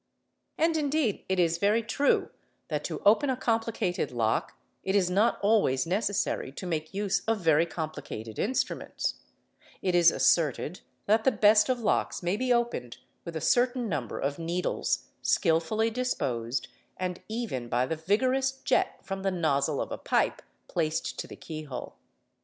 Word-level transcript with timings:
And 0.57 0.77
indeed 0.77 1.25
it 1.29 1.39
is 1.39 1.59
very 1.59 1.83
true 1.83 2.31
that 2.69 2.83
to 2.85 3.03
open 3.05 3.29
a 3.29 3.37
complicated 3.37 4.11
lock 4.11 4.55
it 4.83 4.95
is 4.95 5.11
not 5.11 5.37
always 5.41 5.85
necessary 5.85 6.51
to 6.53 6.65
make 6.65 6.91
use 6.91 7.19
of 7.27 7.41
very 7.41 7.67
complicated 7.67 8.39
instruments; 8.39 9.19
it 9.79 9.93
is 9.93 10.09
asserted 10.09 10.81
that 11.05 11.23
the 11.23 11.31
best 11.31 11.69
of 11.69 11.81
locks 11.81 12.23
may 12.23 12.35
be 12.35 12.51
opened 12.51 12.97
with 13.25 13.35
a 13.35 13.41
certain 13.41 13.87
number 13.87 14.17
of 14.19 14.39
needles 14.39 15.05
skilfully 15.21 15.91
disposed 15.91 16.67
and 16.97 17.21
even 17.29 17.69
by 17.69 17.85
the 17.85 17.95
vigorous 17.95 18.53
jet 18.53 19.05
from 19.05 19.21
the 19.21 19.29
nozzle 19.29 19.79
of 19.79 19.91
a 19.91 19.99
pipe 19.99 20.41
placed 20.67 21.19
to 21.19 21.27
the 21.27 21.35
keyhole. 21.35 21.95